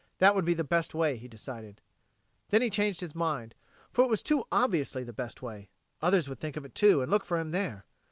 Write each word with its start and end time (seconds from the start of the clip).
That 0.17 0.33
would 0.33 0.45
be 0.45 0.55
the 0.55 0.63
best 0.63 0.95
way, 0.95 1.15
he 1.17 1.27
decided. 1.27 1.79
Then 2.49 2.63
he 2.63 2.71
changed 2.71 3.01
his 3.01 3.13
mind, 3.13 3.53
for 3.91 4.03
it 4.03 4.09
was 4.09 4.23
too 4.23 4.45
obviously 4.51 5.03
the 5.03 5.13
best 5.13 5.43
way 5.43 5.69
others 6.01 6.27
would 6.27 6.39
think 6.39 6.57
of 6.57 6.65
it 6.65 6.73
too, 6.73 7.03
and 7.03 7.11
look 7.11 7.23
for 7.23 7.37
him 7.37 7.51
there. 7.51 7.85